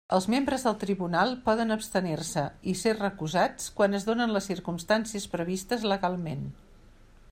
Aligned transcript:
Els 0.15 0.25
membres 0.33 0.63
del 0.67 0.77
tribunal 0.83 1.33
poden 1.49 1.75
abstenir-se 1.75 2.45
i 2.71 2.75
ser 2.81 2.95
recusats 2.97 3.69
quan 3.81 3.99
es 3.99 4.09
donen 4.09 4.35
les 4.37 4.51
circumstàncies 4.53 5.31
previstes 5.37 5.89
legalment. 5.95 6.47